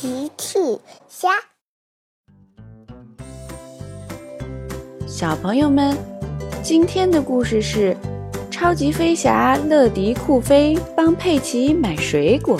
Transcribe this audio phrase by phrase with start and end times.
[0.00, 0.58] 奇趣
[1.10, 1.28] 虾，
[5.06, 5.94] 小朋友们，
[6.62, 7.94] 今天的故事是
[8.50, 12.58] 超级飞侠乐迪酷飞帮佩奇买水果。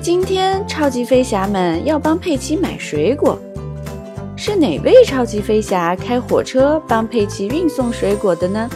[0.00, 3.38] 今天超级飞侠们要帮佩奇买水果，
[4.36, 8.68] 是哪位超级飞侠开火车帮佩奇运送水果的呢？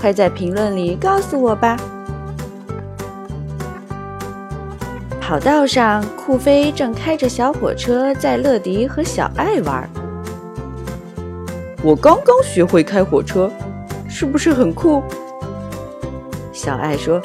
[0.00, 1.76] 快在评论里告诉我吧！
[5.26, 9.90] 跑道上，酷飞正开着小火车载乐迪和小爱玩。
[11.82, 13.50] 我刚刚学会开火车，
[14.08, 15.02] 是不是很酷？
[16.52, 17.20] 小爱说：“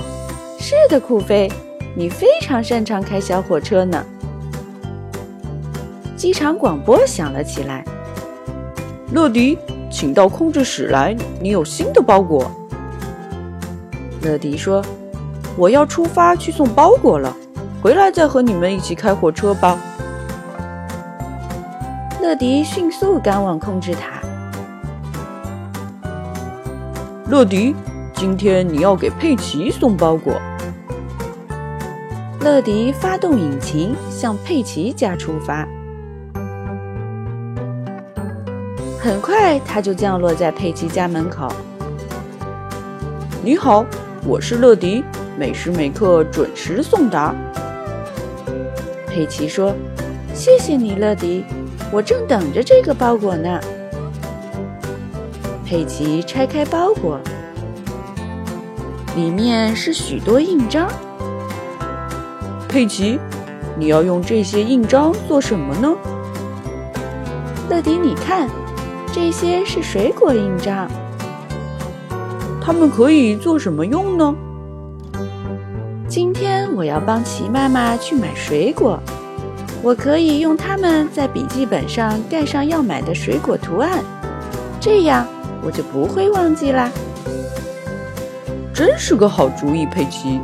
[0.58, 1.48] 是的，酷飞，
[1.96, 4.04] 你非常擅长开小火车呢。”
[6.18, 7.86] 机场广播响了起来
[9.14, 9.60] ：“乐迪，
[9.92, 12.52] 请到控制室来，你有新的包裹。”
[14.24, 14.84] 乐迪说
[15.56, 17.38] ：“我要出发去送包裹了。”
[17.82, 19.76] 回来再和你们一起开火车吧。
[22.22, 24.22] 乐迪迅速赶往控制塔。
[27.28, 27.76] 乐迪，
[28.14, 30.40] 今天你要给佩奇送包裹。
[32.42, 35.68] 乐迪发动引擎，向佩奇家出发。
[39.00, 41.52] 很快，他就降落在佩奇家门口。
[43.44, 43.84] 你好，
[44.24, 45.04] 我是乐迪，
[45.36, 47.34] 每时每刻准时送达。
[49.14, 49.76] 佩奇说
[50.34, 51.44] ：“谢谢你，乐迪，
[51.92, 53.60] 我正等着这个包裹呢。”
[55.68, 57.20] 佩奇拆开包裹，
[59.16, 60.90] 里面是许多印章。
[62.70, 63.20] 佩奇，
[63.78, 65.94] 你要用这些印章做什么呢？
[67.70, 68.50] 乐迪，你看，
[69.14, 70.90] 这些是水果印章。
[72.62, 74.34] 它们可以做什么用呢？
[76.76, 79.00] 我要帮齐妈妈去买水果，
[79.84, 84.04] 我可以用它们在笔记本上盖上要买的水果图案，
[84.80, 85.28] 这样
[85.62, 86.90] 我就不会忘记啦。
[88.74, 90.40] 真是个好主意，佩奇。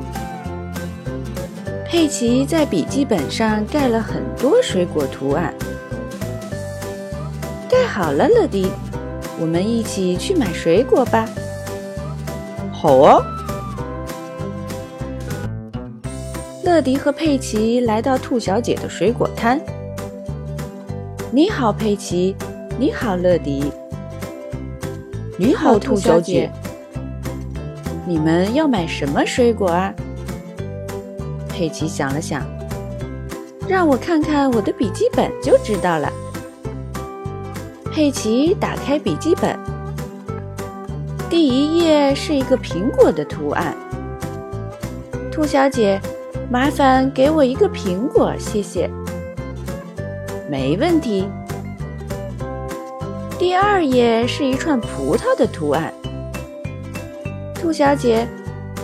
[1.85, 5.53] 佩奇在笔记本上盖了很多水果图案，
[7.69, 8.69] 盖好了，乐迪，
[9.39, 11.25] 我们一起去买水果吧。
[12.71, 13.36] 好啊。
[16.67, 19.57] 乐迪和佩奇来到兔小姐的水果摊。
[21.31, 22.35] 你好，佩奇。
[22.77, 23.71] 你好，乐迪。
[25.37, 26.51] 你好，兔小姐。
[28.05, 29.93] 你们要买什么水果啊？
[31.47, 32.45] 佩奇想了想，
[33.65, 36.11] 让我看看我的笔记本就知道了。
[37.93, 39.57] 佩奇打开笔记本，
[41.29, 43.73] 第一页是一个苹果的图案。
[45.31, 45.97] 兔小姐。
[46.49, 48.89] 麻烦给我一个苹果，谢谢。
[50.49, 51.27] 没问题。
[53.37, 55.93] 第二页是一串葡萄的图案。
[57.53, 58.25] 兔小姐，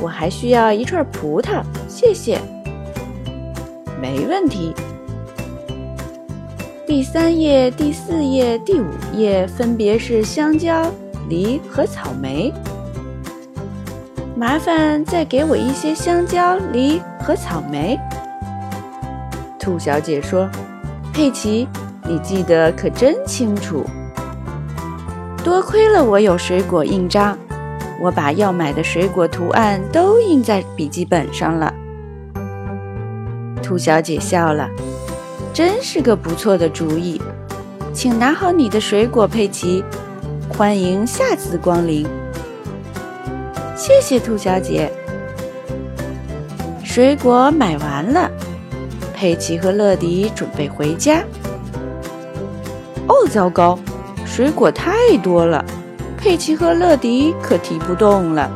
[0.01, 2.37] 我还需要一串葡萄，谢谢。
[4.01, 4.73] 没问题。
[6.85, 10.91] 第三页、第四页、第五页分别是香蕉、
[11.29, 12.53] 梨和草莓。
[14.35, 17.97] 麻烦再给我一些香蕉、梨和草莓。
[19.57, 20.49] 兔小姐说
[21.13, 21.67] ：“佩奇，
[22.03, 23.85] 你记得可真清楚。
[25.43, 27.37] 多亏了我有水果印章，
[28.01, 31.73] 我把要买的水果图案都印在笔记本上了。”
[33.63, 34.69] 兔小姐笑了
[35.53, 37.21] ：“真是个不错的主意，
[37.93, 39.81] 请拿好你的水果，佩奇。
[40.49, 42.05] 欢迎下次光临。”
[43.75, 44.91] 谢谢兔小姐。
[46.93, 48.29] 水果买完了，
[49.15, 51.23] 佩奇和乐迪准备回家。
[53.07, 53.79] 哦，糟糕，
[54.27, 55.65] 水果太多了，
[56.15, 58.47] 佩奇和乐迪可提不动了。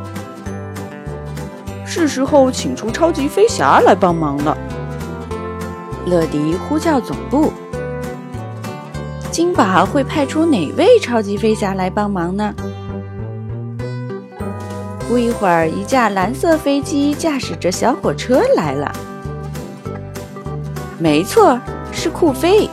[1.83, 4.55] 是时候请出超级飞侠来帮忙了。
[6.05, 7.51] 乐迪呼叫总部
[9.33, 12.53] ：“金宝会派出哪位超级飞侠来帮忙呢？”
[15.07, 18.93] 不一会儿，一架蓝色飞机驾驶着小火车来了。
[20.99, 21.57] 没错，
[21.93, 22.69] 是酷飞。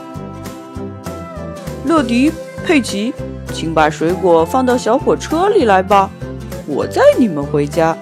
[1.85, 2.33] 乐迪、
[2.65, 3.15] 佩奇，
[3.53, 6.11] 请把水果放到小火车里来吧，
[6.67, 7.97] 我载你们回家。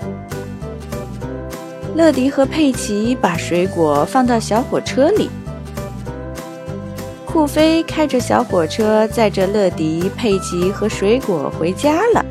[1.95, 5.29] 乐迪和佩奇把水果放到小火车里。
[7.27, 12.25] 酷飞开着小火车载着乐迪、佩奇和水果回家了。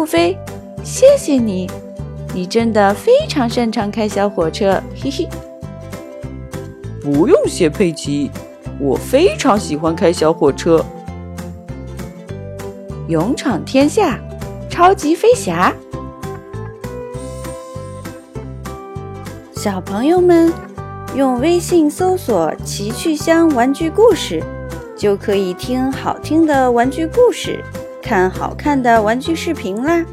[0.00, 0.34] 酷飞，
[0.82, 1.70] 谢谢你！
[2.32, 5.28] 你真的非常擅长开小火车，嘿嘿。
[7.02, 8.30] 不用谢，佩奇，
[8.80, 10.82] 我非常喜欢开小火车。
[13.08, 14.18] 勇闯天下，
[14.70, 15.70] 超级飞侠。
[19.54, 20.50] 小朋友们，
[21.14, 24.42] 用微信搜索“奇趣箱玩具故事”，
[24.96, 27.62] 就可以听好听的玩具故事，
[28.02, 30.04] 看好看的玩具视频啦。